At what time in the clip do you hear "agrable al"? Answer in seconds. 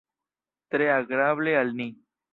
0.95-1.75